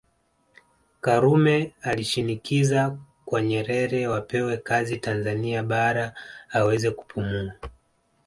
Karume 1.01 1.73
alishinikiza 1.81 2.97
kwa 3.25 3.41
Nyerere 3.41 4.07
wapewe 4.07 4.57
kazi 4.57 4.97
Tanzania 4.97 5.63
Bara 5.63 6.13
aweze 6.49 6.91
kupumua 6.91 7.53